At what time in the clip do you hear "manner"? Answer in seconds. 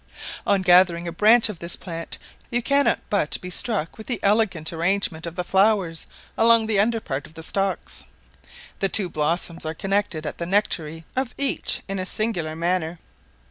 12.55-12.97